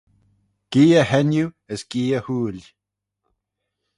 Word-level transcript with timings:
Geay 0.71 1.01
henneu 1.09 1.49
as 1.73 1.81
geay 1.91 2.21
huill, 2.25 2.61